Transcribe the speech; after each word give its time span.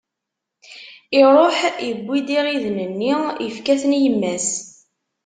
Iṛuḥ, 1.19 1.57
iwwi-d 1.89 2.27
iɣiden-nni, 2.37 3.13
ifka-ten 3.47 3.91
i 3.97 3.99
yemma-s. 4.03 4.49